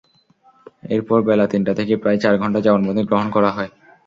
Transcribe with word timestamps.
এরপর 0.89 1.19
বেলা 1.27 1.45
তিনটা 1.47 1.73
থেকে 1.79 1.93
প্রায় 2.01 2.19
চার 2.23 2.35
ঘণ্টা 2.41 2.59
জবানবন্দি 2.61 3.03
গ্রহণ 3.09 3.27
করা 3.35 3.49
হয়। 3.51 3.71